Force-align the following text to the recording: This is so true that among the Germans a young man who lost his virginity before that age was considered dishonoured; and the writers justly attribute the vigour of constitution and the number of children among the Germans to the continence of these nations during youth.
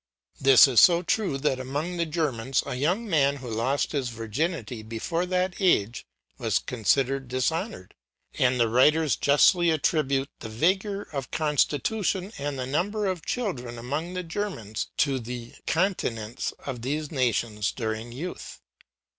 This 0.39 0.67
is 0.67 0.79
so 0.79 1.03
true 1.03 1.37
that 1.37 1.59
among 1.59 1.97
the 1.97 2.07
Germans 2.07 2.63
a 2.65 2.73
young 2.73 3.07
man 3.07 3.35
who 3.35 3.47
lost 3.47 3.91
his 3.91 4.09
virginity 4.09 4.81
before 4.81 5.27
that 5.27 5.53
age 5.59 6.07
was 6.39 6.57
considered 6.57 7.27
dishonoured; 7.27 7.93
and 8.39 8.59
the 8.59 8.67
writers 8.67 9.15
justly 9.15 9.69
attribute 9.69 10.27
the 10.39 10.49
vigour 10.49 11.03
of 11.13 11.29
constitution 11.29 12.33
and 12.39 12.57
the 12.57 12.65
number 12.65 13.05
of 13.05 13.27
children 13.27 13.77
among 13.77 14.15
the 14.15 14.23
Germans 14.23 14.87
to 14.97 15.19
the 15.19 15.53
continence 15.67 16.51
of 16.65 16.81
these 16.81 17.11
nations 17.11 17.71
during 17.71 18.11
youth. 18.11 18.59